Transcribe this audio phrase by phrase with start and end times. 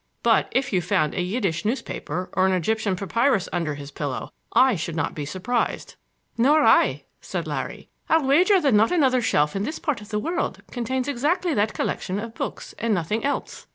[0.23, 4.75] "But if you found a Yiddish newspaper or an Egyptian papyrus under his pillow I
[4.75, 5.93] should not be surprised."
[6.39, 7.87] "Nor I," said Larry.
[8.09, 11.75] "I'll wager that not another shelf in this part of the world contains exactly that
[11.75, 13.67] collection of books, and nothing else.